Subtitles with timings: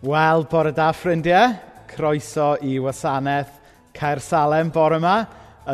[0.00, 1.56] Wel, bore da ffrindiau,
[1.90, 3.56] croeso i wasanaeth
[3.90, 5.24] Caer Salem bore yma,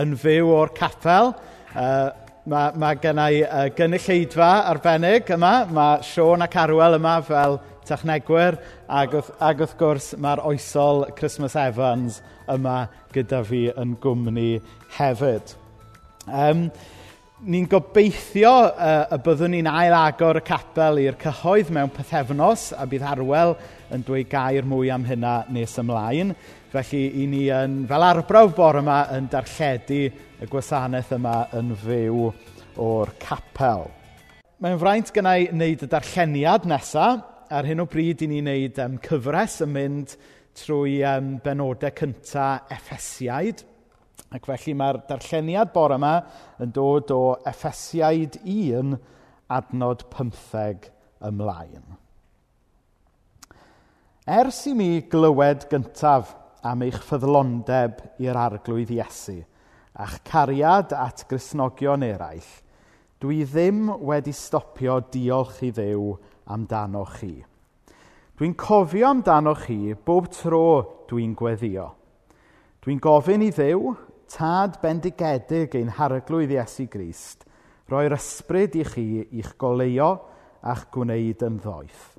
[0.01, 1.35] yn fyw o'r capel.
[1.77, 2.09] Uh,
[2.49, 8.57] mae ma gennau uh, gynulleidfa arbennig yma, mae Sean ac Arwel yma fel technegwyr,
[8.89, 14.55] ac, ac wrth gwrs mae'r oesol Christmas Evans yma gyda fi yn gwmni
[14.97, 15.53] hefyd.
[16.33, 16.71] Um,
[17.45, 22.87] ni'n gobeithio uh, y byddwn ni'n ail agor y capel i'r cyhoedd mewn pethefnos a
[22.89, 23.53] bydd Arwel
[23.95, 26.35] yn dweud gair mwy am hynna nes ymlaen.
[26.73, 30.01] Felly, i ni yn, fel arbrawf bore yma yn darlledu
[30.43, 32.31] y gwasanaeth yma yn fyw
[32.83, 33.87] o'r capel.
[34.65, 37.31] Mae'n fraint gyda i wneud y darlleniad nesaf.
[37.55, 40.15] Ar hyn o bryd, i ni wneud um, cyfres yn mynd
[40.59, 43.63] trwy um, benodau cyntaf Effesiaid.
[44.35, 46.15] Ac felly mae'r darlleniad bore yma
[46.65, 48.97] yn dod o Effesiaid 1
[49.55, 50.89] adnod 15
[51.29, 52.04] ymlaen.
[54.25, 56.31] Ers i mi glywed gyntaf
[56.65, 59.35] am eich ffyddlondeb i'r arglwydd Iesu
[60.01, 62.47] a'ch cariad at grisnogion eraill,
[63.21, 66.15] dwi ddim wedi stopio diolch i ddew
[66.57, 67.35] amdano chi.
[68.41, 70.65] Dwi'n cofio amdano chi bob tro
[71.13, 71.91] dwi'n gweddio.
[72.81, 73.93] Dwi'n gofyn i ddew,
[74.25, 77.45] tad bendigedig ein harglwydd Iesu Grist,
[77.93, 80.15] roi'r ysbryd i chi i'ch goleio
[80.65, 82.15] a'ch gwneud yn ddoeth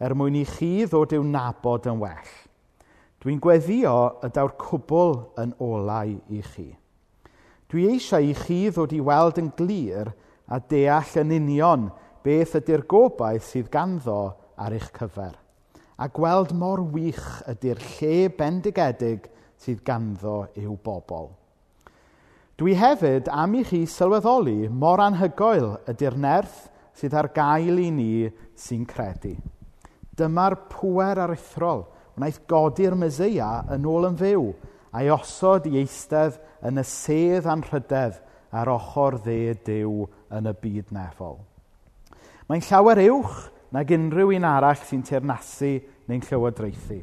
[0.00, 2.30] er mwyn i chi ddod i'w nabod yn well.
[3.20, 6.70] Dwi'n gweddio ydaw'r cwbl yn olau i chi.
[7.68, 10.08] Dwi eisiau i chi ddod i weld yn glir
[10.48, 11.90] a deall yn union
[12.24, 14.22] beth ydy'r gobaith sydd ganddo
[14.60, 15.36] ar eich cyfer,
[16.00, 19.28] a gweld mor wych ydy'r lle bendigedig
[19.60, 21.30] sydd ganddo i'w bobl.
[22.60, 28.12] Dwi hefyd am i chi sylweddoli mor anhygoel ydy'r nerth sydd ar gael i ni
[28.56, 29.36] sy'n credu.
[30.18, 31.86] Dyma'r pwer aruthrol.
[32.18, 34.50] Wnaeth godi'r myseia yn ôl yn fyw
[34.96, 38.18] a'i osod i eistedd yn y sedd anrhydedd
[38.50, 41.38] ar ochr dde dew yn y byd nefol.
[42.50, 43.36] Mae'n llawer uwch
[43.74, 45.76] nag unrhyw un arall sy'n teirnasu
[46.10, 46.98] neu'n llywodraethu,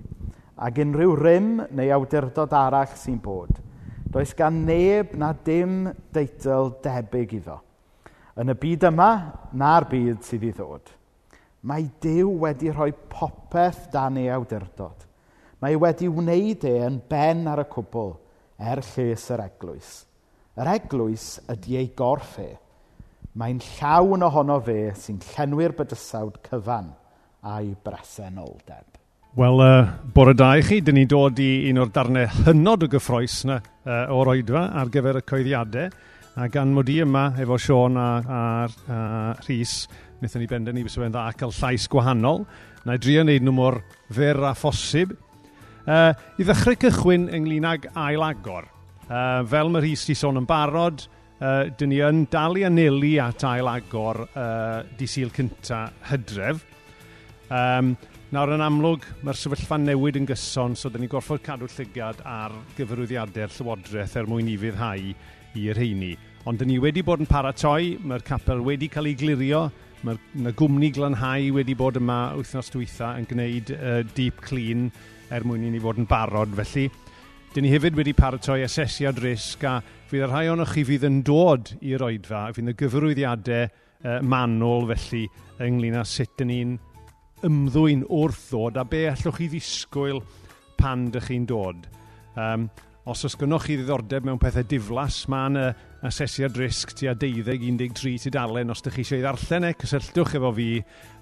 [0.59, 3.53] ac unrhyw rym neu awdurdod arall sy'n bod.
[4.12, 7.62] Does gan neb na dim deitl debyg iddo.
[8.38, 9.09] Yn y byd yma
[9.56, 10.97] na'r byd sydd i ddod.
[11.67, 15.03] Mae Dyw wedi rhoi popeth dan ei awdurdod.
[15.59, 18.13] Mae wedi wneud e yn ben ar y cwbl
[18.57, 19.89] er lles yr eglwys.
[20.57, 22.51] Yr eglwys ydy ei gorff e.
[23.38, 26.94] Mae'n llawn ohono fe sy'n llenwi'r bydysawd cyfan
[27.51, 28.95] a'i bresenoldeb.
[29.38, 30.79] Wel, uh, bore da i chi.
[30.81, 34.94] Dyn ni dod i un o'r darnau hynod o gyffroes na uh, o'r oedfa ar
[34.94, 35.91] gyfer y coeddiadau.
[36.38, 38.41] A gan mod i yma efo Sean a, a,
[38.94, 38.97] a
[39.41, 42.44] Rhys, wnaethon ni benderfynu bys fe'n dda cael llais gwahanol.
[42.85, 43.81] Na i drio wneud nhw mor
[44.13, 45.13] fyr a phosib.
[45.88, 48.66] Uh, I ddechrau cychwyn ynglyn ag ail agor.
[49.07, 51.05] Uh, fel mae Rhys di sôn yn barod,
[51.39, 56.66] uh, dyn ni yn dal i anelu at ail agor uh, di sil cynta hydref.
[57.47, 57.94] Um,
[58.34, 62.57] nawr yn amlwg, mae'r sefyllfa newid yn gyson, so dyn ni gorfod cadw llygad ar
[62.75, 65.13] gyfarwyddiadau'r Llywodraeth er mwyn i fyddhau
[65.57, 66.16] i'r heini.
[66.47, 69.69] Ond dyn ni wedi bod yn paratoi, mae'r capel wedi cael ei glirio,
[70.06, 74.91] Mae yna gwmni glanhau wedi bod yma wythnos diwetha yn gwneud uh, deep clean
[75.34, 76.85] er mwyn i ni fod yn barod felly.
[77.56, 79.80] Dyn ni hefyd wedi paratoi asesiad risg a
[80.12, 84.85] fydd y rhai ohonoch chi fydd yn dod i'r oedfa, fydd y gyfrwyddiadau uh, manwl
[84.91, 85.25] felly
[85.66, 86.78] ynglyn â sut dyn ni'n
[87.47, 90.22] ymddwyn wrth ddod a be allwch chi ddisgwyl
[90.78, 91.90] pan dych chi'n dod.
[92.38, 92.69] Um,
[93.09, 95.68] os oes gynnwch chi ddiddordeb mewn pethau diflas, mae yna
[96.06, 100.68] asesiad risg tua 12-13 tudalen os ydych chi eisiau ddarllen e, cysylltwch efo fi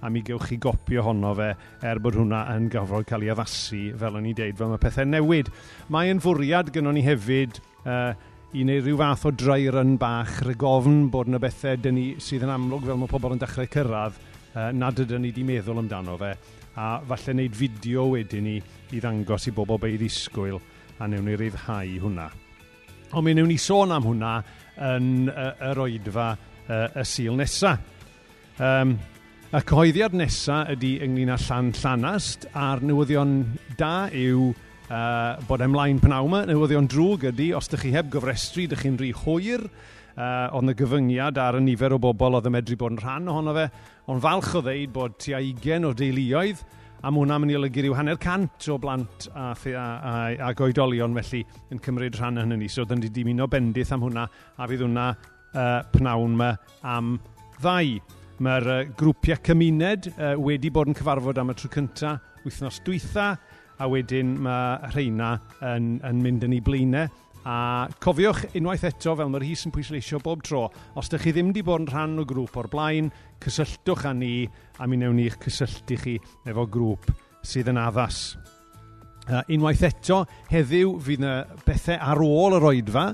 [0.04, 1.50] a mi gewch chi gopio honno fe
[1.88, 5.08] er bod hwnna yn gofrod cael ei addasu fel o'n i dweud fel mae pethau
[5.08, 5.52] newid.
[5.94, 8.12] Mae yn fwriad gynnon ni hefyd uh,
[8.52, 12.44] i wneud rhyw fath o dry run bach rygofn bod yna bethau dyn ni sydd
[12.48, 16.20] yn amlwg fel mae pobl yn dechrau cyrraedd uh, nad ydyn ni wedi meddwl amdano
[16.20, 16.34] fe
[16.76, 18.58] a falle wneud fideo wedyn ni
[18.92, 20.60] i ddangos i bobl be i ddisgwyl
[21.00, 22.28] a newn ni ryddhau hwnna.
[23.16, 24.36] Ond mi newn ni sôn am hwnna
[24.82, 27.76] yn uh, yr oedfa uh, y sil nesa.
[28.60, 28.96] Um,
[29.56, 33.36] y cyhoeddiad nesa ydy ynglyn â llan llanast a'r newyddion
[33.80, 34.50] da yw
[34.90, 39.12] uh, bod ymlaen penawma, newyddion drwg ydy, os ydych chi heb gyfrestru, ydych chi'n rhy
[39.24, 39.68] hwyr,
[40.16, 43.32] uh, ond y gyfyngiad ar y nifer o bobl oedd y medru bod yn rhan
[43.32, 43.70] ohono fe,
[44.12, 46.66] ond falch o ddeud bod tua 20 o deuluoedd
[47.06, 50.14] a mae hwnna'n mynd i olygu rhyw hanner cant o blant a, a, a,
[50.48, 51.44] a goedolion felly
[51.74, 52.70] yn cymryd rhan yn hynny.
[52.72, 54.24] So, dyn ni dimuno bendith am hwnna,
[54.58, 56.50] a fydd hwnna uh, pnawn yma
[56.96, 57.12] am
[57.60, 58.00] ddau.
[58.46, 63.36] Mae'r uh, grwpiau cymuned uh, wedi bod yn cyfarfod am y tro cyntaf, wythnos dwytha,
[63.78, 65.36] a wedyn mae rheina
[65.76, 67.12] yn, yn mynd yn ei blaenau
[67.46, 70.64] A cofiwch unwaith eto, fel mae'r hys yn pwysleisio bob tro,
[70.98, 73.12] os ydych chi ddim wedi bod yn rhan o grŵp o'r blaen,
[73.44, 74.48] cysylltwch â ni
[74.82, 76.16] a mi newn ni'ch cysylltu chi
[76.50, 77.12] efo grŵp
[77.46, 78.24] sydd yn addas.
[79.30, 81.38] Uh, unwaith eto, heddiw fydd yna
[81.68, 83.06] bethau ar ôl yr oedfa.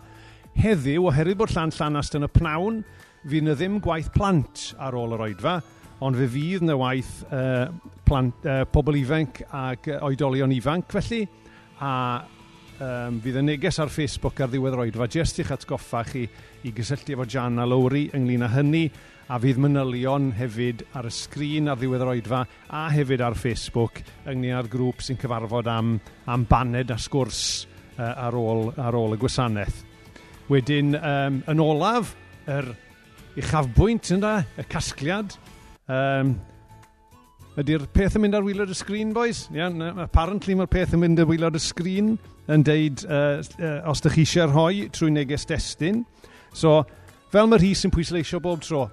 [0.64, 2.82] Heddiw, oherwydd bod llan llanast yn y pnawn,
[3.26, 5.60] fydd yna ddim gwaith plant ar ôl yr oedfa,
[6.08, 7.68] ond fe fydd yna waith uh,
[8.08, 11.26] plant, uh, pobl ifanc ac oedolion ifanc felly,
[11.84, 11.92] a
[12.82, 16.24] Um, fydd y neges ar Facebook ar ddiwedd roedfa jyst i'ch atgoffa chi
[16.66, 18.88] i gysylltu efo Jan a Lowry ynglyn â hynny
[19.30, 22.40] a fydd manylion hefyd ar y sgrin ar ddiwedd roedfa
[22.74, 25.94] a hefyd ar Facebook ynglyn â'r grŵp sy'n cyfarfod am,
[26.26, 27.44] am baned a sgwrs
[28.00, 29.84] uh, ar, ôl, ar ôl y gwasanaeth.
[30.50, 32.16] Wedyn, um, yn olaf,
[32.50, 32.74] yr
[33.38, 35.38] uchafbwynt yna, y casgliad,
[35.86, 36.34] um,
[37.60, 39.42] Ydy'r peth yn mynd ar wylod y sgrin, boys?
[39.52, 42.14] Yeah, apparently mae'r peth yn mynd ar wylod y sgrin
[42.52, 46.04] yn deud uh, uh, os ydych chi eisiau rhoi trwy neges destun.
[46.54, 46.82] So,
[47.32, 48.86] fel mae'r rhys yn pwysleisio bob tro,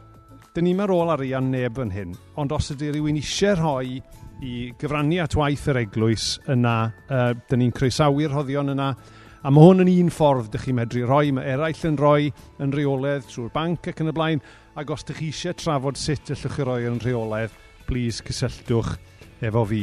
[0.55, 3.99] dyn ni'n ar ôl arian neb yn hyn, ond os ydy rhywun eisiau rhoi
[4.44, 6.76] i gyfrannu at waith yr eglwys yna,
[7.10, 8.93] uh, dyn ni'n croesawu'r hoddion yna,
[9.43, 12.32] a mae hwn yn un ffordd ydych chi'n medru rhoi, mae eraill yn rhoi
[12.62, 14.43] yn reoledd trwy'r banc ac yn y blaen,
[14.78, 17.54] ac os ydych chi eisiau trafod sut allwch chi roi yn rheoledd,
[17.88, 18.94] please cysylltwch
[19.43, 19.82] efo fi.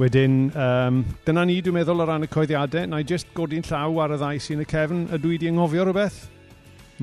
[0.00, 2.86] Wedyn, um, dyna ni dwi'n meddwl o ran y coeddiadau.
[2.88, 5.02] Na i jyst godi'n llaw ar y ddau sy'n y cefn.
[5.12, 6.22] Ydw i wedi anghofio rhywbeth?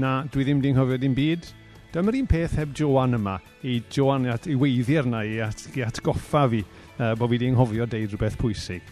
[0.02, 1.46] Na, dwi ddim wedi anghofio dim byd.
[1.94, 5.86] Dyma'r un peth heb Joan yma, i Joan at, i weiddi arna i, at, i
[5.86, 8.90] atgoffa fi uh, bod fi wedi anghofio deud rhywbeth pwysig.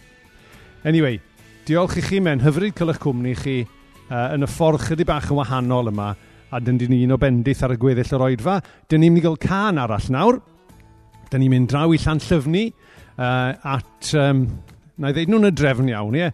[0.86, 1.18] Anyway,
[1.66, 5.32] diolch i chi mewn hyfryd cael eich cwmni chi uh, yn y ffordd chydig bach
[5.32, 6.12] yn wahanol yma
[6.54, 8.60] a dyn ni'n un o bendith ar y gweddill yr oedfa.
[8.86, 10.44] Dyn ni'n mynd i gael can arall nawr.
[11.32, 12.68] Dyn ni'n mynd draw i Llanllyfni
[13.18, 14.46] uh, at, um,
[14.96, 16.30] na i ddeud nhw'n y drefn iawn, ie,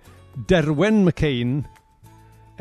[0.48, 1.60] Derwen McCain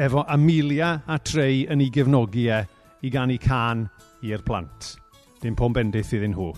[0.01, 2.63] efo Amelia a Trey yn ei gefnogi e
[3.05, 3.87] i gannu can
[4.25, 4.95] i'r plant.
[5.41, 6.51] Dim pom bendith iddyn nhw.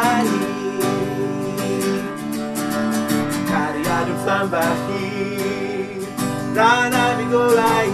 [0.00, 0.40] Cari
[3.50, 5.04] Cariado Flambahi
[6.56, 7.90] Rana Migolai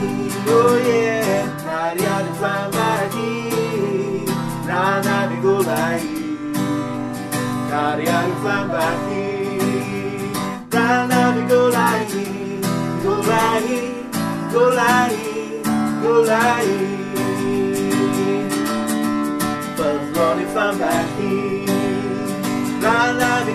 [0.46, 3.30] Oh yeah Cariado Flambahi
[4.70, 6.02] Rana Migolai.
[7.70, 9.24] Cariado Flambahi
[10.74, 12.06] Rana Migolai
[13.04, 13.66] Golai
[14.54, 15.14] Golai
[16.02, 16.68] Golai.
[19.76, 21.45] Buzzworthy Flambahi
[22.86, 23.54] Kalami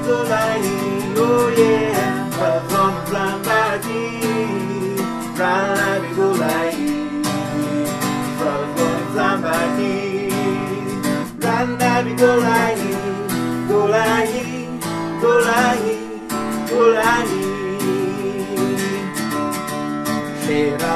[1.15, 4.03] oh yeah, Pavon flambati,
[5.39, 6.89] Kalami kolani,
[8.39, 9.93] Pavon flambati,
[11.43, 12.91] Kalami kolani,
[13.69, 14.43] kolani,
[15.21, 15.95] kolani,
[16.69, 17.41] kolani.
[20.43, 20.93] Cheira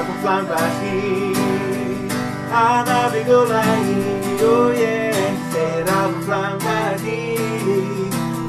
[4.42, 7.25] oh yeah, Cheira pro.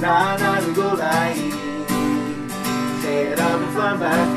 [0.00, 4.35] ななるぐらいセーラーのフランバック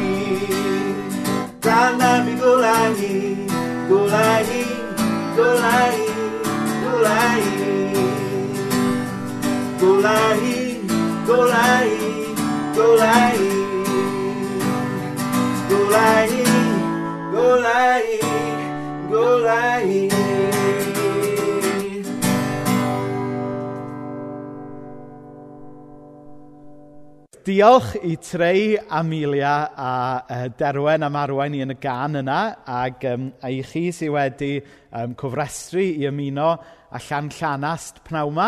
[27.60, 32.38] diolch i Trey, Amelia a uh, Derwen am arwain i yn y gan yna
[32.72, 34.51] ac um, a i chi sydd wedi
[34.96, 38.48] um, cofrestru i ymuno a llan llanast pnawma.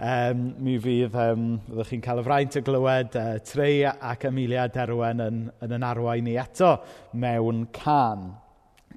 [0.00, 4.70] Um, mi fydd, um, fyddwch chi'n cael y fraint o glywed uh, Trey ac Amelia
[4.72, 6.78] Derwen yn, yn yn arwain i eto
[7.12, 8.30] mewn can.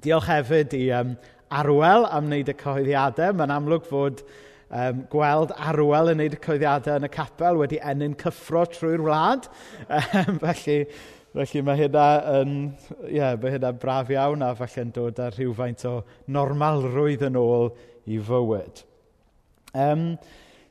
[0.00, 1.18] Diolch hefyd i um,
[1.52, 3.36] Arwel am wneud y cyhoeddiadau.
[3.36, 4.24] Mae'n amlwg fod
[4.70, 9.48] um, gweld arwel yn wneud y coeddiadau yn y capel wedi enyn cyffro trwy'r wlad.
[9.90, 10.76] Um, felly,
[11.34, 12.06] felly mae hynna
[12.40, 12.52] yn,
[13.10, 16.00] yeah, mae hynna braf iawn a falle'n dod â rhywfaint o
[16.30, 17.72] normalrwydd yn ôl
[18.10, 18.84] i fywyd.
[19.78, 20.04] Um,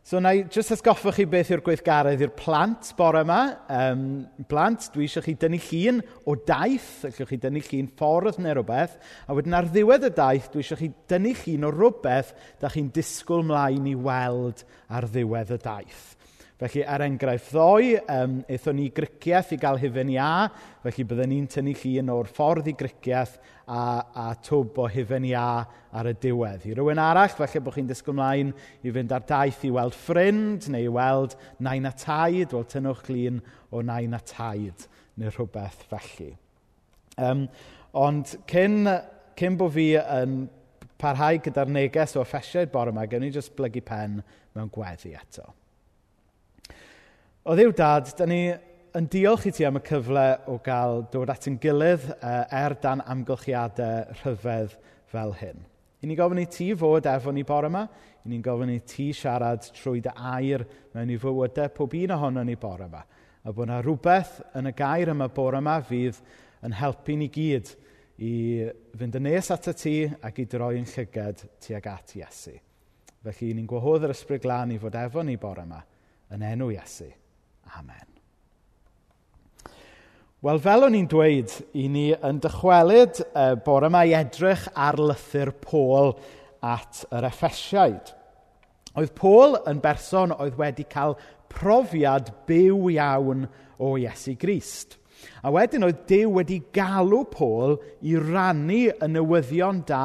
[0.03, 3.39] So na i jyst atgoffa chi beth yw'r gweithgaredd i'r plant bore yma.
[3.69, 4.03] Um,
[4.49, 8.95] plant, dwi eisiau chi dynnu llun o daith, allwch chi dynnu llun ffordd neu rhywbeth,
[9.27, 12.31] a wedyn ar ddiwedd y daith, dwi eisiau chi dynnu llun o rhywbeth
[12.63, 16.07] da chi'n disgwyl mlaen i weld ar ddiwedd y daith.
[16.59, 20.49] Felly, er enghraifft ddoe, um, eithon ni i gricieth i gael hufen iâ,
[20.83, 25.43] felly byddwn ni'n tynnu llun o'r ffordd i gricieth a, a twb o hufen iâ
[25.95, 26.65] ar y diwedd.
[26.67, 28.51] I rywun arall, felly bod chi'n disgwyl mlaen
[28.83, 33.07] i fynd ar daith i weld ffrind neu i weld nain a taid, wel tynnwch
[33.07, 33.39] llun
[33.71, 34.83] o nain a taid
[35.15, 36.33] neu rhywbeth felly.
[37.23, 37.45] Um,
[37.95, 38.83] ond cyn,
[39.39, 40.41] cyn bod fi yn
[40.99, 44.19] parhau gyda'r neges o effesiaid bore yma, gen i jyst blygu pen
[44.51, 45.47] mewn gweddi eto.
[47.47, 48.49] O ddiw dad, da ni
[48.99, 52.73] yn diolch i ti am y cyfle o gael dod at yn gilydd uh, er
[52.83, 54.73] dan amgylchiadau rhyfedd
[55.07, 55.61] fel hyn.
[56.03, 57.85] I ni gofyn i ti fod efo ni bore yma,
[58.25, 62.43] i ni'n gofyn i ti siarad trwy dy air mewn i fywydau pob un ohono
[62.43, 63.05] ni bore yma.
[63.47, 66.19] A bod yna rhywbeth yn y gair yma bore yma fydd
[66.67, 67.71] yn helpu ni gyd
[68.19, 68.33] i
[68.99, 72.57] fynd yn nes at y ti ac i droi yn llyged tuag at Iesu.
[73.23, 75.79] Felly, ni'n gwahodd yr ysbryd glân i fod efo ni bore yma
[76.35, 77.09] yn enw Iesu.
[77.77, 78.05] Amen.
[80.39, 84.95] Wel, fel o'n i'n dweud, i ni yn dychwelyd uh, bore yma i edrych ar
[84.95, 86.13] lythyr Pôl
[86.63, 88.13] at yr Effesiaid.
[88.95, 91.17] Oedd Pôl yn berson oedd wedi cael
[91.51, 93.45] profiad byw iawn
[93.83, 94.95] o Iesu Grist.
[95.43, 100.03] A wedyn oedd Dyw wedi galw Pôl i rannu y newyddion da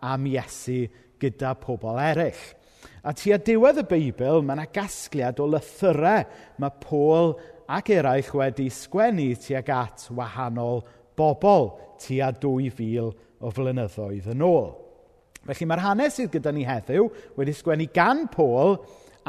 [0.00, 0.84] am Iesu
[1.20, 2.44] gyda pobl eraill.
[3.04, 6.24] A tua diwedd y Beibl, mae yna gasgliad o lythyrau
[6.62, 7.34] mae Paul
[7.68, 10.80] ac eraill wedi sgwennu tuag at wahanol
[11.18, 11.68] bobl
[12.00, 13.12] tua dwy fil
[13.44, 14.72] o flynyddoedd yn ôl.
[15.44, 18.78] Felly mae'r hanes sydd gyda ni heddiw wedi sgwennu gan Paul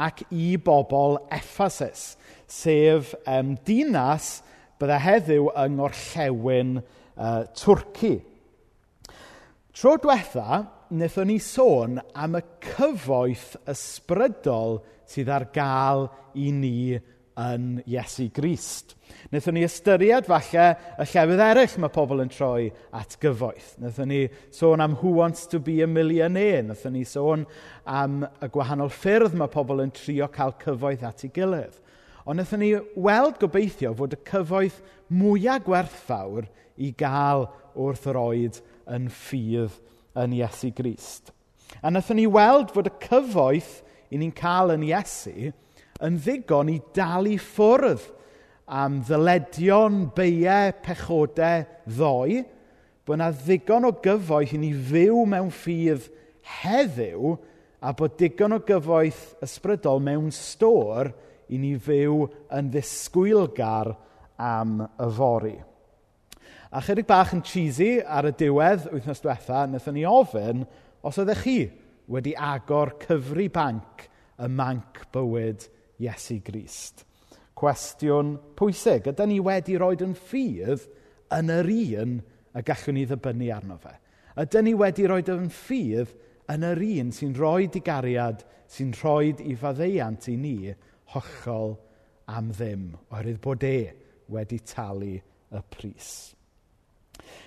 [0.00, 2.14] ac i bobl Ephesus,
[2.48, 4.38] sef um, dinas
[4.80, 8.14] byddai heddiw yng ngorllewin uh, Twrci.
[9.76, 16.06] Tro diwetha, wnaethon ni sôn am y cyfoeth ysbrydol sydd ar gael
[16.38, 16.78] i ni
[17.36, 18.94] yn Iesu Grist.
[19.28, 20.66] Wnaethon ni ystyried falle
[20.96, 23.74] y llefydd eraill mae pobl yn troi at gyfoeth.
[23.80, 24.20] Wnaethon ni
[24.54, 26.62] sôn am who wants to be a millionaire.
[26.62, 27.46] Wnaethon ni sôn
[27.84, 31.80] am y gwahanol ffyrdd mae pobl yn trio cael cyfoeth at ei gilydd.
[32.26, 32.72] Ond wnaethon ni
[33.08, 34.78] weld gobeithio fod y cyfoeth
[35.10, 38.62] mwyaf gwerthfawr i gael wrth yr oed
[38.92, 39.82] yn ffydd
[40.18, 41.32] yn Iesu Grist.
[41.82, 43.72] A wnaethon ni weld fod y cyfoeth
[44.10, 45.50] i ni'n cael yn Iesu
[46.04, 48.04] yn ddigon i dal i ffwrdd
[48.66, 52.42] am ddyledion, beiau, pechodau, ddoe,
[53.06, 56.08] bod yna ddigon o gyfoeth i ni fyw mewn ffydd
[56.62, 57.36] heddiw
[57.86, 61.12] a bod digon o gyfoeth ysbrydol mewn stor
[61.46, 62.24] i ni fyw
[62.56, 63.92] yn ddisgwylgar
[64.42, 65.56] am y fori.
[66.74, 70.64] A chydig bach yn cheesy ar y diwedd wythnos diwetha, wnaethon ni ofyn
[71.06, 71.58] os oeddech chi
[72.10, 74.06] wedi agor cyfri banc
[74.42, 75.68] y manc bywyd
[76.02, 77.04] Iesu Grist.
[77.56, 79.06] Cwestiwn pwysig.
[79.12, 80.88] Ydy ni wedi roed yn ffydd
[81.36, 82.18] yn yr un
[82.56, 83.94] y gallwn ni ddibynnu arno fe?
[84.42, 86.12] Ydy ni wedi roed yn ffydd
[86.52, 90.56] yn yr un sy'n rhoi digariad, sy'n rhoi i faddeiant i ni
[91.14, 91.76] hollol
[92.26, 93.78] am ddim, oherwydd bod e
[94.34, 96.35] wedi talu y pris.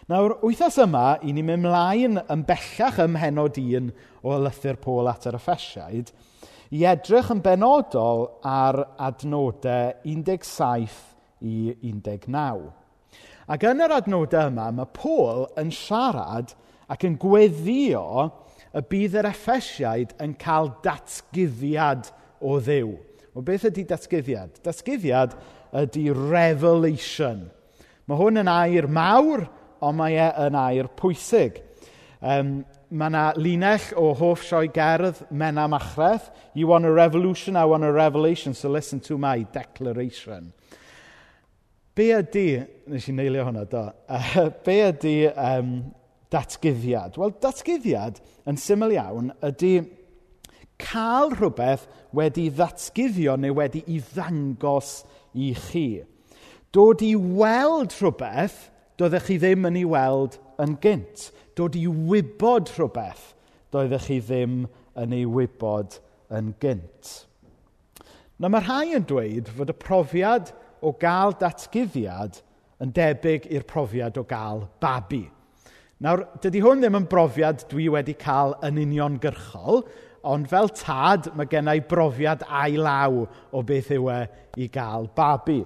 [0.10, 3.92] Nawr, wythnos yma, i ni mynd mlaen yn bellach ym mhenod un
[4.26, 6.10] o Lythyr Pôl at yr Effesiaid
[6.74, 10.98] i edrych yn benodol ar adnodau 17
[11.46, 12.68] i 19.
[13.50, 16.56] Ac yn yr adnodau yma, mae Pôl yn siarad
[16.90, 18.06] ac yn gweddio
[18.74, 22.12] y bydd yr Effesiaid yn cael datgyddiad
[22.42, 22.96] o ddew.
[23.38, 24.58] O beth ydy datgyddiad?
[24.66, 25.34] Datgyddiad
[25.80, 27.48] ydy revelation.
[28.10, 29.46] Mae hwn yn air mawr,
[29.82, 31.62] ond mae e yn air pwysig.
[32.20, 32.60] Um,
[32.90, 36.32] mae yna linell o hoff sioe gerdd Mena Machreth.
[36.54, 40.52] You want a revolution, I want a revelation, so listen to my declaration.
[41.96, 42.48] Be ydy,
[42.88, 43.86] nes i neilio hwnna do,
[44.66, 45.72] be ydy um,
[46.32, 47.18] datgyddiad?
[47.20, 49.74] Wel, datgyddiad yn syml iawn ydy
[50.80, 55.02] cael rhywbeth wedi ddatgyddio neu wedi i ddangos
[55.36, 55.88] i chi.
[56.74, 58.70] Dod i weld rhywbeth
[59.00, 61.30] doeddech chi ddim yn ei weld yn gynt.
[61.56, 63.32] Dod i wybod rhywbeth
[63.74, 64.62] doeddech chi ddim
[65.00, 66.00] yn ei wybod
[66.36, 67.14] yn gynt.
[68.40, 70.54] Na mae rhai yn dweud fod y profiad
[70.84, 72.40] o gael datgyddiad
[72.84, 75.26] yn debyg i'r profiad o gael babi.
[76.00, 79.84] Nawr, dydy hwn ddim yn brofiad dwi wedi cael yn uniongyrchol,
[80.24, 84.22] ond fel tad, mae gennau brofiad ailaw o beth yw e
[84.64, 85.60] i gael babi.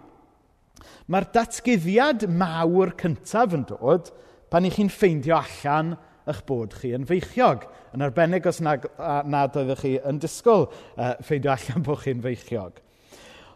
[1.07, 4.11] Mae'r datguddiad mawr cyntaf yn dod
[4.51, 5.95] pan 'y chi'n ffeindio allan
[6.29, 8.85] eich bod chi yn feichiog, yn arbennig os nag,
[9.27, 12.79] nad oeddech chi yn disgwyl yy ffeindio allan bod chi'n feichiog.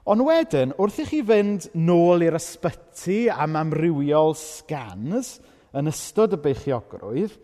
[0.07, 5.33] Ond wedyn, wrth i chi fynd nôl i'r ysbyty am amrywiol scans
[5.75, 7.35] yn ystod y beichiogrwydd,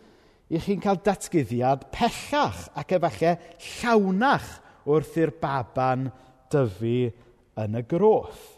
[0.53, 3.35] i chi'n cael datguddiad pellach ac efallai
[3.67, 4.49] llawnach
[4.87, 6.09] wrth i'r baban
[6.51, 6.97] dyfu
[7.63, 8.52] yn y groth.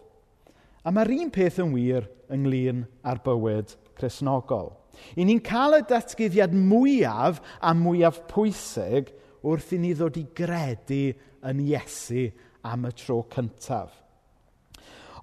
[0.86, 4.70] A mae'r un peth yn wir ynglyn â'r bywyd chrysnogol.
[5.18, 9.10] I ni'n cael y datguddiad mwyaf a mwyaf pwysig
[9.46, 11.02] wrth i ni ddod i gredu
[11.46, 12.28] yn Iesu
[12.66, 13.94] am y tro cyntaf.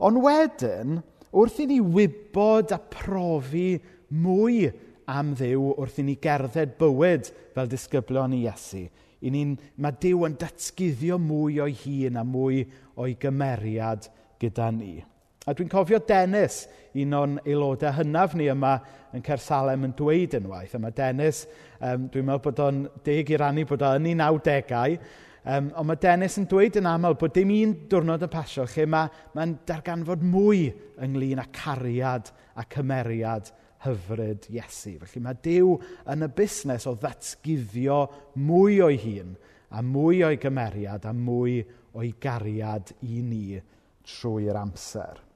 [0.03, 0.99] Ond wedyn,
[1.31, 3.77] wrth i ni wybod a profi
[4.11, 4.67] mwy
[5.13, 8.89] am Dduw wrth i ni gerdded bywyd fel disgyblion i Iesu.
[9.23, 12.65] I ni'n, mae Dyw yn datguddio mwy o'i hun a mwy
[12.99, 14.11] o'i gymeriad
[14.43, 14.97] gyda ni.
[15.43, 16.69] A dwi'n cofio Dennis,
[17.03, 18.77] un o'n aelodau hynaf ni yma
[19.17, 20.77] yn Cersalem yn dweud unwaith.
[20.77, 21.41] A mae Dennis,
[21.83, 24.95] um, dwi'n meddwl bod o'n deg i rannu bod o'n yn ei nawdegau,
[25.43, 28.87] um, ond mae Dennis yn dweud yn aml bod dim un diwrnod yn pasio lle
[28.95, 30.69] mae, mae'n darganfod mwy
[31.03, 33.51] ynglyn â cariad a cymeriad
[33.83, 34.95] hyfryd Iesu.
[35.03, 35.75] Felly mae Dyw
[36.15, 37.99] yn y busnes o ddatguddio
[38.47, 39.35] mwy o'i hun
[39.75, 41.59] a mwy o'i gymeriad a mwy
[41.99, 43.59] o'i gariad i ni
[44.07, 45.32] trwy'r amser.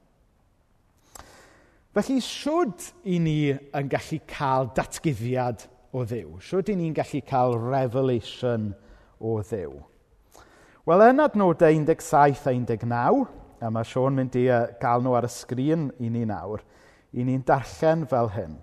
[1.97, 5.63] Felly, siwd i ni yn gallu cael datguddiad
[5.97, 6.35] o Dduw?
[6.45, 8.67] Siwd i ni'n gallu cael revelation
[9.17, 9.71] o Dduw?
[10.85, 13.23] Wel, yn adnodau 17 a 19,
[13.65, 14.43] a mae Sion mynd i
[14.77, 16.61] gael nhw ar y sgrin i ni nawr,
[17.17, 18.53] i ni'n darllen fel hyn.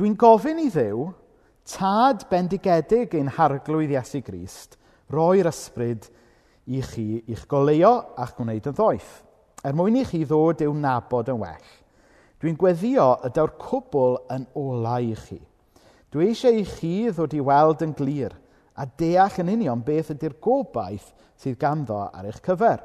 [0.00, 1.10] Dwi'n gofyn i ddew,
[1.68, 4.80] tad bendigedig ein harglwydd Iesu Grist,
[5.12, 6.08] roi'r ysbryd
[6.72, 9.14] i chi i'ch goleo a'ch gwneud yn ddoeth,
[9.68, 11.72] er mwyn i chi ddod i'w nabod yn well,
[12.42, 15.36] Dwi'n gweddio y daw'r cwbl yn olau i chi.
[16.10, 18.34] Dwi eisiau i chi ddod i weld yn glir
[18.74, 22.82] a deall yn union beth ydy'r gobaith sydd ganddo ar eich cyfer,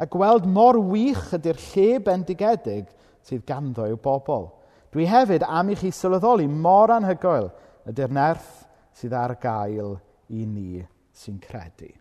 [0.00, 2.88] a gweld mor wych ydy'r lle bendigedig
[3.20, 4.48] sydd ganddo i'w bobl.
[4.88, 7.50] Dwi hefyd am i chi sylweddoli mor anhygoel
[7.90, 8.50] ydy'r nerth
[8.96, 9.98] sydd ar gael
[10.32, 10.80] i ni
[11.12, 11.92] sy'n credu.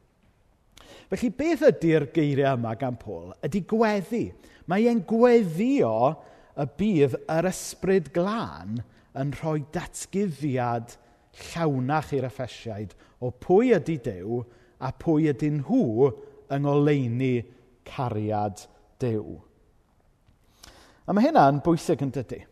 [1.11, 3.33] Felly, beth ydy'r geiriau yma gan Pôl?
[3.43, 4.29] Ydy gweddi.
[4.71, 6.13] Mae e'n gweddio
[6.59, 8.81] y bydd yr ysbryd glân
[9.19, 10.97] yn rhoi datguddiad
[11.49, 14.41] llawnach i'r Effesiaid o pwy ydy Dyw
[14.83, 16.09] a pwy ydy nhw
[16.53, 17.33] yng ngoleuni
[17.87, 18.65] cariad
[19.01, 19.37] Dyw.
[21.03, 22.43] A mae hynna'n bwysig yn dydy.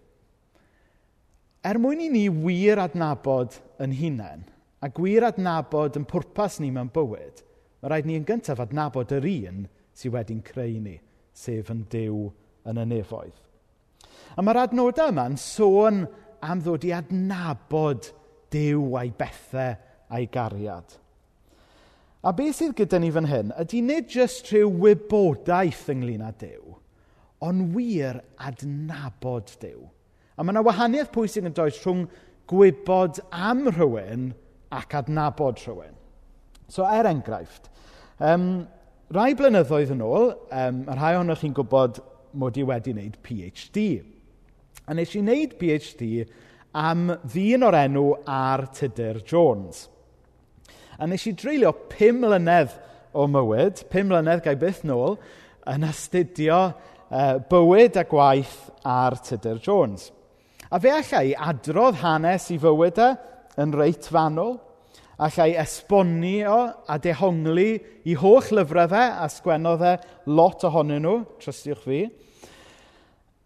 [1.63, 4.47] Er mwyn i ni wir adnabod yn hunain,
[4.81, 7.43] a gwir adnabod yn pwrpas ni mewn bywyd,
[7.79, 10.97] mae rhaid ni yn gyntaf adnabod yr un sydd wedi'n creu ni,
[11.37, 12.25] sef yn Dyw
[12.67, 13.37] yn y nefoedd.
[14.37, 16.05] A mae'r adnodau yma'n sôn
[16.41, 18.11] am ddod i adnabod
[18.51, 19.77] Dyw a'i bethau
[20.11, 20.97] a'i gariad.
[22.21, 26.75] A beth sydd gyda ni fan hyn ydy nid jyst rhyw wybodaeth ynglyn â Dyw,
[27.47, 29.87] ond wir adnabod Dyw.
[30.37, 32.05] A mae yna wahaniaeth pwysig yn does rhwng
[32.51, 34.29] gwybod am rhywun
[34.71, 35.97] ac adnabod rhywun.
[36.71, 37.67] So, er enghraifft,
[38.23, 38.67] um,
[39.11, 41.99] rai blynyddoedd yn ôl, um, rhai ohonoch chi'n gwybod
[42.37, 43.87] mod i wedi wneud PhD.
[44.91, 46.07] A wnes i wneud PhD
[46.75, 49.85] am ddyn o'r enw ar Tudur Jones.
[50.99, 52.73] A wnes i dreulio pum mlynedd
[53.15, 55.15] o mywyd, pum mlynedd gai byth nôl,
[55.71, 60.09] yn astudio uh, bywyd a gwaith ar Tudur Jones.
[60.67, 64.57] A fe allai adrodd hanes i fywydau e yn reit fanwl,
[65.23, 67.69] allai esbonio a dehongli
[68.11, 69.95] i holl lyfrau fe a sgwennodd e
[70.35, 72.01] lot ohonyn nhw, trystiwch fi,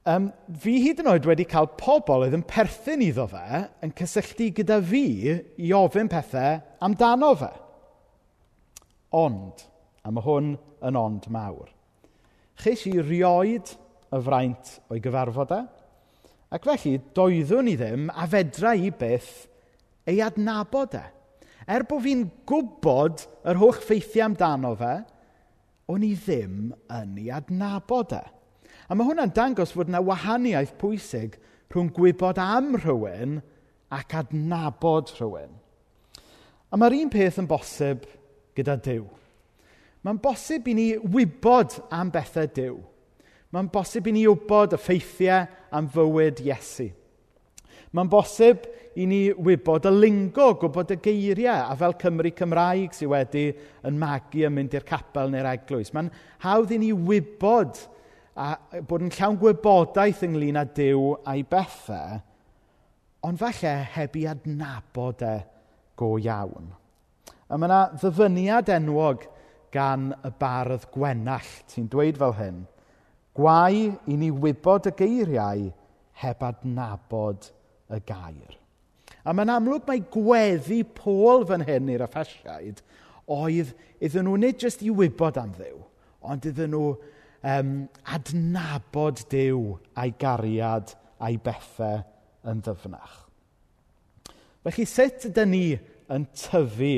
[0.05, 0.27] Um,
[0.61, 4.77] fi hyd yn oed wedi cael pobl oedd yn perthyn iddo fe yn cysylltu gyda
[4.85, 7.49] fi i ofyn pethau amdano fe.
[9.17, 9.63] Ond,
[10.05, 10.51] a mae hwn
[10.85, 13.73] yn ond mawr,ches i rioed
[14.13, 15.59] y fraint o'i gyfarfod e,
[16.53, 19.33] ac felly doeddwn i ddim a fedra i byth
[20.05, 21.03] ei adnabod e.
[21.65, 24.93] Er bod fi'n gwybod yr holl ffeithiau amdano fe,
[25.89, 28.21] o'n i ddim yn ei adnabod e.
[28.85, 31.39] A mae hwnna'n dangos fod yna wahaniaeth pwysig
[31.73, 33.39] rhwng gwybod am rhywun
[33.95, 35.55] ac adnabod rhywun.
[36.69, 38.05] A mae'r un peth yn bosib
[38.57, 39.05] gyda Dyw.
[40.05, 42.77] Mae'n bosib i ni wybod am bethau Dyw.
[43.55, 46.91] Mae'n bosib i ni wybod y ffeithiau am fywyd Iesu.
[47.95, 48.67] Mae'n bosib
[48.99, 53.45] i ni wybod y lingo, gwybod y geiriau, a fel Cymru Cymraeg sydd wedi
[53.87, 55.93] yn magu yn mynd i'r capel neu'r eglwys.
[55.95, 56.11] Mae'n
[56.43, 57.79] hawdd i ni wybod
[58.35, 58.55] a
[58.87, 62.19] bod yn llawn gwybodaeth ynglyn â Dyw a'i bethau,
[63.25, 65.35] ond falle heb i adnabod e
[65.97, 66.73] go iawn.
[67.47, 69.25] A mae yna ddyfyniad enwog
[69.73, 72.63] gan y bardd Gwenallt sy'n dweud fel hyn,
[73.35, 75.65] Gwai i ni wybod y geiriau
[76.21, 77.49] heb adnabod
[77.91, 78.53] y gair.
[79.27, 82.79] A mae'n amlwg mae gweddi Pôl fan hyn i'r Effesiaid
[83.31, 85.81] oedd iddyn nhw nid jyst i wybod am ddew,
[86.23, 86.93] ond iddyn nhw
[87.45, 87.71] um,
[88.09, 92.01] adnabod Duw a'i gariad a'i bethau
[92.49, 93.21] yn ddyfnach.
[94.65, 95.65] Felly, sut ydan ni
[96.11, 96.95] yn tyfu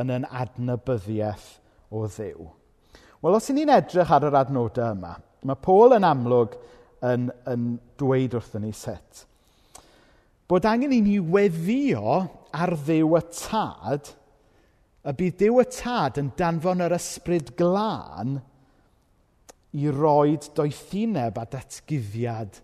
[0.00, 1.48] yn yn adnabyddiaeth
[1.92, 2.48] o ddew?
[3.22, 5.12] Wel, os ni'n edrych ar yr adnodau yma,
[5.46, 6.56] ma' Paul yn amlwg
[7.06, 7.68] yn, yn
[8.00, 9.26] dweud wrthyn ni sut.
[10.48, 12.16] Bod angen i ni weddio
[12.52, 14.10] ar ddew y tad,
[15.02, 18.36] y bydd Duw y Tad yn danfon yr ysbryd glân
[19.72, 22.60] i roed doethineb a datgyddiad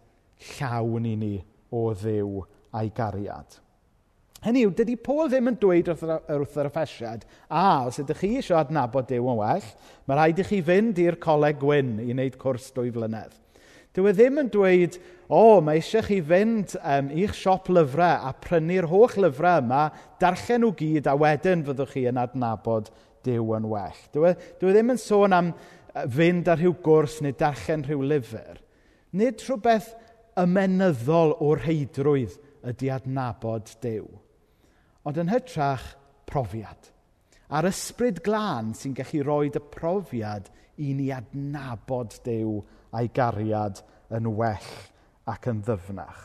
[0.54, 1.32] llawn i ni
[1.72, 2.44] o ddew
[2.76, 3.58] a'i gariad.
[4.44, 8.20] Hynny yw, dydy Paul ddim yn dweud wrth yr, wrth yr effesiad, a, os ydych
[8.22, 9.64] chi eisiau adnabod Dyw yn well,
[10.06, 13.34] mae rhaid i chi fynd i'r coleg gwyn i wneud cwrs dwy flynedd.
[13.96, 18.28] Dyw e ddim yn dweud, o, oh, mae eisiau chi fynd um, i'ch siop lyfrau
[18.28, 19.88] a prynu'r holl lyfrau yma,
[20.22, 22.92] darllen nhw gyd a wedyn fyddwch chi yn adnabod
[23.26, 23.98] Dyw yn well.
[24.14, 25.50] Dyw e, dyw e ddim yn sôn am
[26.06, 28.60] fynd ar rhyw gwrs neu darllen rhyw lyfr,
[29.18, 29.90] nid rhywbeth
[30.38, 32.36] ymenyddol o heidrwydd
[32.68, 34.06] ydy adnabod Duw,
[35.06, 35.94] ond yn hytrach
[36.28, 36.92] profiad.
[37.48, 42.60] A'r ysbryd glân sy'n gallu rhoi y profiad i ni adnabod Duw
[42.92, 43.80] a'i gariad
[44.14, 44.68] yn well
[45.28, 46.20] ac yn ddyfnach.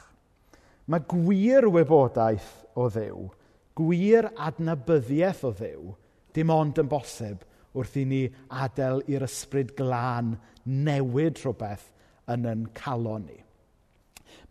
[0.87, 3.29] Mae gwir wybodaeth o ddew,
[3.77, 5.93] gwir adnabyddiaeth o ddew,
[6.35, 8.21] dim ond yn bosib wrth i ni
[8.63, 11.89] adael i'r ysbryd glân newid rhywbeth
[12.33, 13.39] yn yn calon ni.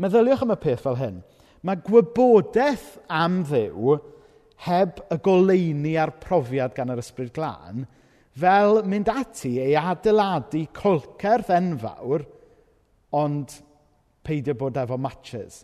[0.03, 1.21] Meddyliwch am y peth fel hyn.
[1.63, 3.97] Mae gwybodaeth am ddew
[4.67, 7.85] heb y goleini a'r profiad gan yr ysbryd glân
[8.39, 12.25] fel mynd ati ei adeiladu colcerth enfawr
[13.19, 13.59] ond
[14.25, 15.63] peidio bod efo matches.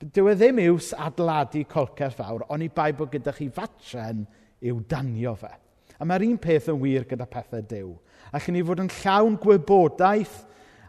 [0.00, 4.24] Dyw e ddim iws adeiladu colcerth fawr, ond i bai bod gyda chi fatren
[4.64, 5.52] i'w danio fe.
[6.00, 7.92] A mae'r un peth yn wir gyda pethau Duw.
[8.32, 10.38] Allwn ni fod yn llawn gwybodaeth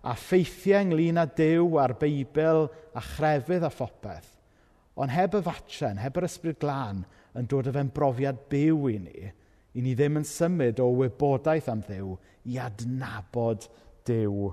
[0.07, 4.29] a ffeithiau ynglyn â Duw a'r Beibl a chrefydd a phopeth.
[4.95, 7.03] Ond heb y fatren, heb yr ysbryd glân
[7.37, 9.29] yn dod o fe'n brofiad byw i ni,
[9.75, 12.17] i ni ddim yn symud o wybodaeth am ddew
[12.51, 13.67] i adnabod
[14.07, 14.51] dew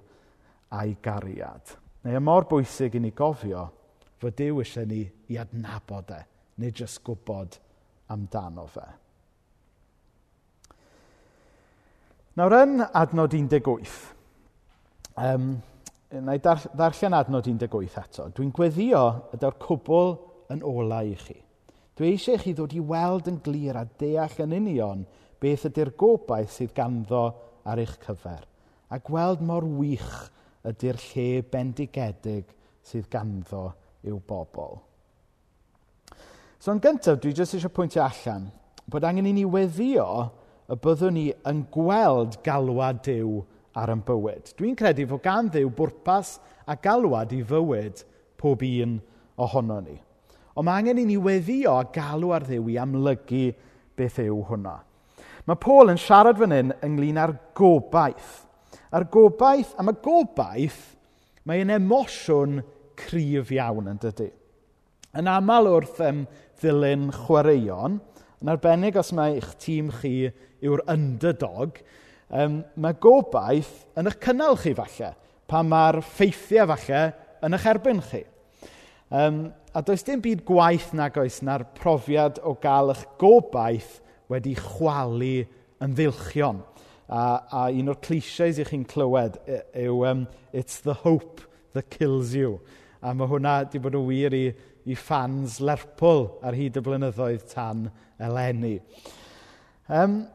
[0.74, 1.74] a'i gariad.
[2.04, 3.66] Neu y e mor bwysig i ni gofio
[4.22, 6.22] fod dew eisiau ni i adnabod e,
[6.62, 7.58] nid jyst gwybod
[8.14, 8.86] amdano fe.
[12.38, 13.88] Nawr, yn adnod 18,
[15.18, 15.46] um,
[16.22, 18.28] na i dar, ddarllen adnod 18 eto.
[18.36, 19.00] Dwi'n gweddio
[19.34, 20.12] ydy'r cwbl
[20.54, 21.34] yn olau i chi.
[21.98, 25.02] Dwi eisiau chi ddod i weld yn glir a deall yn union
[25.42, 27.24] beth ydy'r gobaith sydd ganddo
[27.66, 28.46] ar eich cyfer,
[28.86, 30.14] a gweld mor wych
[30.70, 32.54] ydy'r lle bendigedig
[32.86, 33.72] sydd ganddo
[34.06, 34.78] i'w bobl.
[36.62, 38.52] So yn gyntaf, dwi jyst eisiau pwyntio allan
[38.86, 40.06] bod angen i ni weddio
[40.68, 43.38] y byddwn ni yn gweld galwad Dyw
[43.78, 44.50] ar ein bywyd.
[44.58, 46.36] Dwi'n credu fod gan Dduw bwrpas
[46.68, 48.02] a galwad i fywyd
[48.40, 48.98] pob un
[49.40, 49.96] ohono ni.
[50.58, 53.46] Ond mae angen i ni weddio a galw ar Dduw i amlygu
[53.96, 54.76] beth yw hwnna.
[55.48, 58.42] Mae Paul yn siarad fan hyn ynglyn â'r gobaith.
[58.92, 60.82] A'r gobaith, a mae gobaith,
[61.48, 62.60] mae yn emosiwn
[62.98, 64.28] cryf iawn yn dydy.
[65.16, 66.26] Yn aml wrth um,
[66.60, 67.96] ddilyn chwaraeon,
[68.42, 70.28] yn arbennig os mae eich tîm chi
[70.64, 71.78] yw'r underdog,
[72.30, 75.12] um, mae gobaith yn eich cynnal chi falle,
[75.48, 77.04] pan mae'r ffeithiau falle
[77.46, 78.24] yn eich erbyn chi.
[79.08, 84.54] Um, a does dim byd gwaith nag oes na'r profiad o gael eich gobaith wedi
[84.58, 85.46] chwalu
[85.84, 86.64] yn ddilchion.
[87.08, 91.40] A, a un o'r clisiais i chi'n clywed yw um, it's the hope
[91.72, 92.58] that kills you.
[93.00, 94.44] A mae hwnna wedi bod yn wir i,
[94.88, 97.86] i fans Lerpwl ar hyd y blynyddoedd tan
[98.20, 98.76] eleni.
[99.88, 100.26] Um,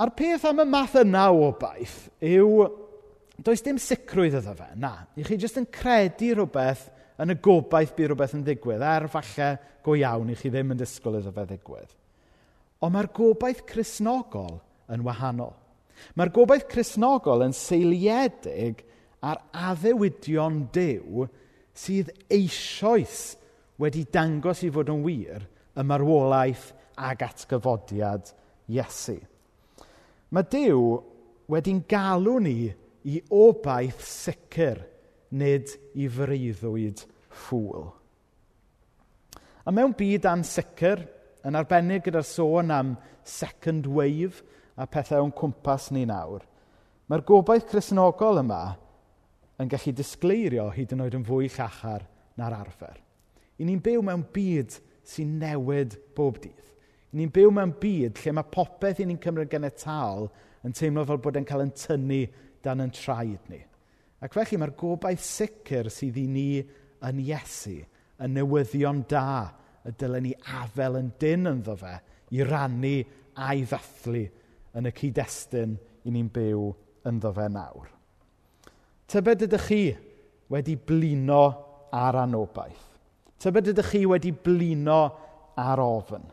[0.00, 2.64] A'r peth am y math yna o baith yw,
[3.44, 4.94] does dim sicrwydd iddo fe, na.
[5.16, 6.86] I chi jyst yn credu rhywbeth
[7.20, 9.50] yn y gobaith bydd rhywbeth yn ddigwydd, er falle
[9.84, 11.92] go iawn i chi ddim yn disgwyl iddo fe ddigwydd.
[12.80, 14.56] Ond mae'r gobaith chrysnogol
[14.92, 15.52] yn wahanol.
[16.16, 18.80] Mae'r gobaith chrysnogol yn seiliedig
[19.20, 21.26] ar addewidion dew
[21.76, 23.34] sydd eisoes
[23.80, 25.44] wedi dangos i fod yn wir
[25.76, 28.32] y marwolaeth ag atgyfodiad
[28.70, 29.18] Iesu.
[30.30, 30.82] Mae Dyw
[31.50, 32.70] wedi'n galw ni
[33.10, 34.78] i obaith sicr,
[35.30, 37.02] nid i freuddwyd
[37.46, 37.88] ffwl.
[39.66, 41.02] A mewn byd ansicr,
[41.46, 42.94] yn arbennig gyda'r sôn am
[43.26, 44.42] second wave
[44.76, 46.44] a pethau o'n cwmpas ni nawr,
[47.10, 48.62] mae'r gobaith chrysnogol yma
[49.60, 52.06] yn gallu disgleirio hyd yn oed yn fwy llachar
[52.38, 52.96] na'r arfer.
[53.60, 54.78] I ni'n byw mewn byd
[55.10, 56.70] sy'n newid bob dydd.
[57.16, 60.28] Ni'n byw mewn byd lle mae popeth i ni'n cymryd tal
[60.66, 62.20] yn teimlo fel bod e'n cael yn tynnu
[62.62, 63.60] dan yn traed ni.
[64.20, 66.48] Ac felly mae'r gobaith sicr sydd i ni
[67.08, 67.78] yn Iesu,
[68.20, 69.48] y newyddion da
[69.88, 71.94] y dylen ni afel yn dyn ynddo fe
[72.36, 72.98] i rannu
[73.40, 74.26] a'i ddathlu
[74.76, 75.72] yn y cyd-destun
[76.04, 76.66] i ni'n byw
[77.08, 77.88] ynddo fe nawr.
[79.10, 79.80] Tybed ydych chi
[80.52, 81.42] wedi blino
[81.96, 82.84] ar anobaith?
[83.40, 85.00] Tybed ydych chi wedi blino
[85.58, 86.28] ar ofyn?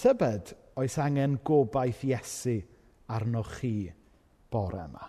[0.00, 2.54] Tybed, oes angen gobaith Iesu
[3.12, 3.90] arnoch chi
[4.48, 5.02] bore yma.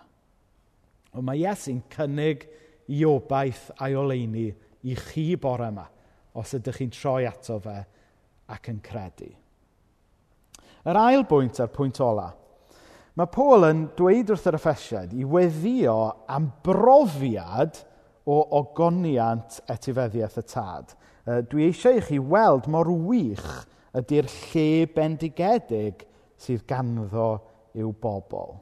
[1.16, 2.44] Ond mae Iesu'n cynnig
[2.92, 4.50] i obaith a'i oleini
[4.84, 5.86] i chi bore yma,
[6.36, 7.78] os ydych chi'n troi ato fe
[8.52, 9.30] ac yn credu.
[10.84, 12.28] Yr ail bwynt a'r pwynt ola.
[13.16, 15.96] Mae Paul yn dweud wrth yr effesiad i weddio
[16.28, 17.80] am brofiad
[18.28, 20.96] o ogoniant etifeddiaeth y tad.
[21.48, 23.46] Dwi eisiau i chi weld mor wych
[23.98, 26.04] ydy'r lle bendigedig
[26.40, 27.30] sydd ganddo
[27.78, 28.56] i'w bobl.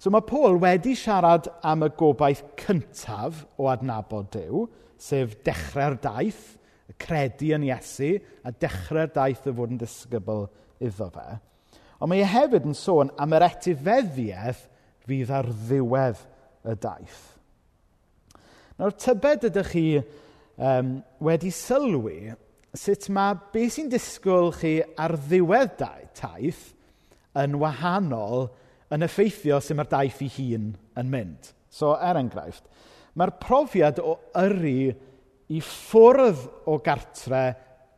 [0.00, 4.64] So mae Paul wedi siarad am y gobaith cyntaf o adnabod Dyw,
[5.00, 6.56] sef dechrau'r daith,
[6.88, 8.14] y credu yn Iesu,
[8.44, 10.46] a dechrau'r daith o fod yn disgybl
[10.80, 11.26] iddo fe.
[12.00, 14.64] Ond mae e hefyd yn sôn am yr etifeddiaeth
[15.04, 16.24] fydd ar ddiwedd
[16.64, 17.20] y daith.
[18.80, 22.32] Nawr, tybed ydych chi um, wedi sylwi
[22.76, 25.76] sut mae beth sy'n disgwyl chi ar ddiwedd
[26.18, 26.62] taith
[27.40, 28.48] yn wahanol
[28.94, 31.50] yn effeithio sut mae'r daith ei hun yn mynd.
[31.70, 32.66] So, er enghraifft,
[33.18, 34.90] mae'r profiad o yrru
[35.50, 37.44] i ffwrdd o gartre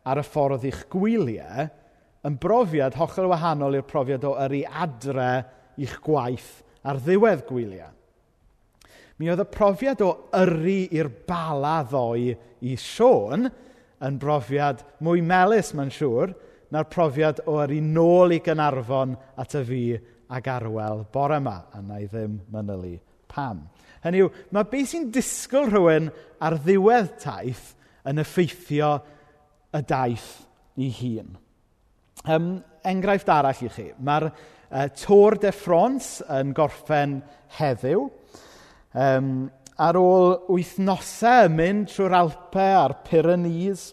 [0.09, 1.67] ar y ffordd i'ch gwyliau
[2.27, 5.31] yn brofiad hollol wahanol i'r profiad o yrru adre
[5.81, 7.91] i'ch gwaith ar ddiwedd gwyliau.
[9.19, 12.33] Mi oedd y profiad o yrru i'r bala ddoi
[12.65, 13.45] i Sion
[14.03, 16.33] yn brofiad mwy melus, mae'n siŵr,
[16.73, 19.83] na'r profiad o ar un nôl i Gynarfon at y fi
[20.33, 22.97] ag arwel bore yma, a na i ddim mynylu
[23.29, 23.63] pam.
[24.03, 26.09] Hynny yw, mae beth sy'n disgwyl rhywun
[26.43, 27.71] ar ddiwedd taith
[28.09, 28.97] yn effeithio
[29.73, 30.31] y daith
[30.81, 31.37] i hun.
[32.23, 32.49] Um,
[32.87, 33.89] enghraifft arall i chi.
[34.03, 37.19] Mae'r uh, Tôr de France yn gorffen
[37.57, 38.07] heddiw.
[38.93, 39.49] Um,
[39.81, 43.91] ar ôl wythnosau mynd trwy'r Alpau a'r Pyrenees,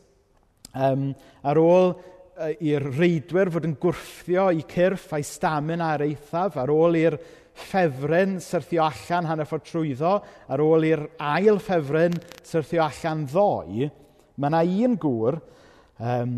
[0.75, 1.11] um,
[1.43, 6.73] ar ôl uh, i'r reidwyr fod yn gwrthio i cyrff a'i stamin a'r eithaf, ar
[6.75, 7.17] ôl i'r
[7.61, 10.15] ffefryn syrthio allan hanner ffordd trwyddo,
[10.49, 12.17] ar ôl i'r ail ffefryn
[12.47, 13.89] syrthio allan ddoi,
[14.41, 15.41] mae yna un gŵr
[16.01, 16.37] um,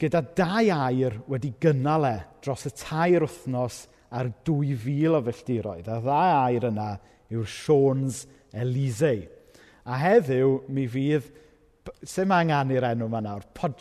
[0.00, 5.90] gyda dau air wedi gynnal e dros y tair wythnos ar 2,000 o filltiroedd.
[5.90, 6.92] A ddau air yna
[7.32, 9.24] yw'r Siôns Elisei.
[9.84, 11.28] A heddiw, mi fydd,
[12.04, 13.46] sy'n ma anganu'r enw yma nawr?
[13.56, 13.80] Pod...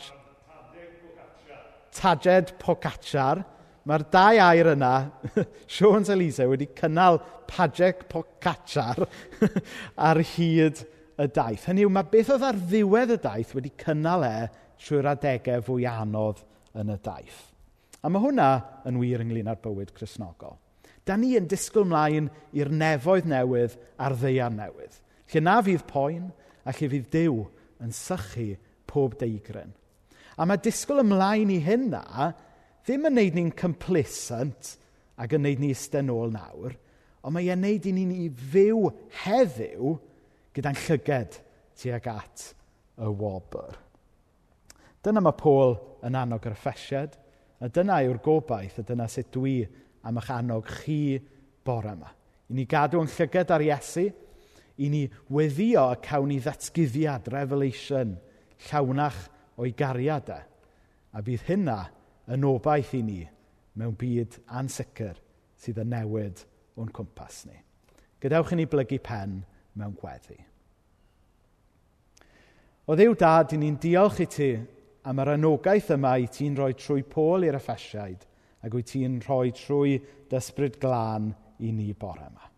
[1.94, 3.44] Tadjed Pocacar.
[3.84, 4.94] Mae'r dau air yna,
[5.76, 9.04] Siôns Elisei, wedi cynnal Padjeg Pocacar
[10.10, 10.86] ar hyd
[11.20, 11.68] y daith.
[11.68, 14.36] Hynny yw, mae beth oedd ar ddiwedd y daith wedi cynnal e
[14.82, 16.42] trwy'r adegau fwy anodd
[16.80, 17.42] yn y daith.
[18.04, 18.50] A mae hwnna
[18.90, 20.58] yn wir ynglyn â'r bywyd Cresnogol.
[21.04, 24.96] Da ni yn disgwyl mlaen i'r nefoedd newydd a'r ddeian newydd,
[25.34, 26.30] lle na fydd poen
[26.64, 27.42] a lle fydd Duw
[27.84, 28.54] yn sychu
[28.88, 29.74] pob deigryn.
[30.40, 32.32] A mae disgwyl ymlaen i hynna
[32.86, 34.76] ddim yn neud ni'n complicent
[35.20, 36.74] ac yn neud ni eistedd ôl nawr,
[37.24, 38.88] ond mae e'n wneud i ni'n i fyw
[39.24, 39.94] heddiw
[40.56, 41.40] gyda'n llyged
[41.80, 42.50] tuag at
[43.00, 43.78] y wobr.
[45.04, 47.16] Dyna mae Paul yn annog yr effesiad,
[47.64, 49.62] a dyna yw'r gobaith, a dyna sut dwi
[50.04, 51.20] am eich annog chi
[51.64, 52.12] bore yma.
[52.50, 54.08] I ni gadw yn llygad ar Iesu,
[54.84, 58.16] i ni weddio y cawn i ddatgyddiad, revelation,
[58.68, 59.20] llawnach
[59.62, 60.40] o'i gariad e.
[61.14, 61.78] A bydd hynna
[62.34, 63.22] yn obaith i ni
[63.80, 65.20] mewn byd ansicr
[65.62, 66.44] sydd yn newid
[66.80, 67.56] o'n cwmpas ni.
[68.20, 69.40] Gadewch i ni blygu pen
[69.78, 70.38] mewn gweddi.
[72.84, 74.52] O ddiw dad, i ni'n diolch i ti
[75.08, 78.28] am yr anogaeth yma i ti'n rhoi trwy pôl i'r effesiaid–
[78.64, 79.98] ac wyt ti'n rhoi trwy
[80.32, 82.50] dysbryd glân i ni bore yma.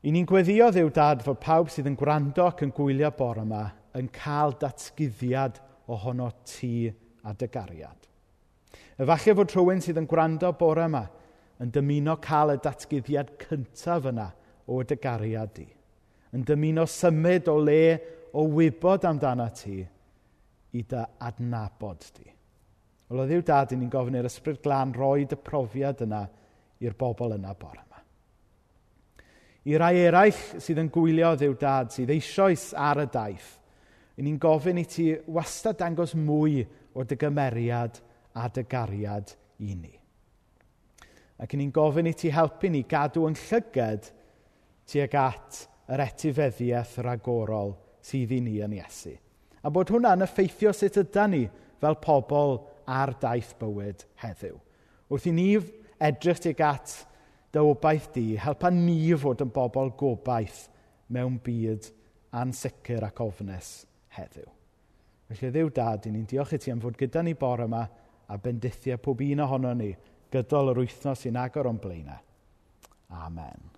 [0.00, 3.66] I ni'n gweddio ddiw dad fod pawb sydd yn gwrando ac yn gwylio bore yma
[3.98, 5.58] yn cael datgyddiad
[5.90, 8.06] ohono ti a dy gariad.
[9.00, 11.04] Efallai fod rhywun sydd yn gwrando bore yma
[11.60, 14.30] yn dymuno cael y datgyddiad cyntaf yna
[14.70, 15.66] o dy gariad di.
[16.32, 17.82] Yn dymuno symud o le
[18.32, 22.30] o wybod amdana ti i dy adnabod di.
[23.10, 26.20] Wel, o ddiw dad, ni'n gofyn i'r ysbryd glân roi y profiad yna
[26.78, 28.02] i'r bobl yna bore yma.
[29.66, 33.56] I rai eraill sydd yn gwylio ddiw dad, sydd eisoes ar y daith,
[34.20, 36.62] ni'n gofyn i ti wastad dangos mwy
[36.94, 37.98] o dy gymeriad
[38.38, 39.92] a dy gariad i ni.
[41.40, 44.10] Ac ni'n gofyn i ti helpu ni gadw yn llyged
[44.86, 49.16] tuag at yr etifeddiaeth ragorol agorol sydd i ni yn Iesu.
[49.66, 51.46] A bod hwnna'n effeithio sut ydy ni
[51.80, 54.58] fel pobl ar daith bywyd heddiw.
[55.10, 55.48] Wrth i ni
[56.00, 56.94] edrych tuag at
[57.54, 60.68] dy obaith di, helpa ni fod yn bobl gobaith
[61.10, 61.90] mewn byd
[62.40, 63.72] ansicr ac ofnus
[64.16, 64.46] heddiw.
[65.30, 67.84] Felly ddiw dad, ni'n diolch i ti am fod gyda ni bore yma
[68.30, 69.90] a bendithio pob un ohono ni
[70.30, 72.18] gydol yr wythnos sy'n agor o'n blaenau.
[73.10, 73.69] Amen.